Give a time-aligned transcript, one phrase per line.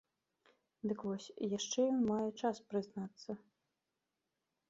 [0.91, 1.27] Дык вось,
[1.57, 3.31] яшчэ ён мае час прызнацца.